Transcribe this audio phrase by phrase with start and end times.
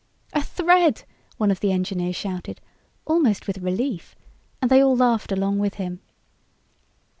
[0.33, 1.03] "A thread!"
[1.37, 2.59] one of the engineers shouted,
[3.05, 4.15] almost with relief,
[4.59, 5.99] and they all laughed along with him.